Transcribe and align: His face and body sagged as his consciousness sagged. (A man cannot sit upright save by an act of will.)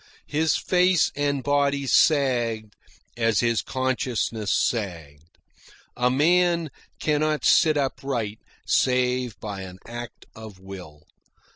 His 0.25 0.57
face 0.57 1.11
and 1.15 1.43
body 1.43 1.85
sagged 1.85 2.75
as 3.15 3.41
his 3.41 3.61
consciousness 3.61 4.51
sagged. 4.51 5.37
(A 5.95 6.09
man 6.09 6.71
cannot 6.99 7.45
sit 7.45 7.77
upright 7.77 8.39
save 8.65 9.39
by 9.39 9.61
an 9.61 9.77
act 9.85 10.25
of 10.35 10.57
will.) 10.57 11.03